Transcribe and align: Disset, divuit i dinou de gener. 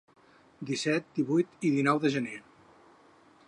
Disset, 0.69 1.05
divuit 1.19 1.69
i 1.69 1.73
dinou 1.77 2.03
de 2.07 2.13
gener. 2.19 2.41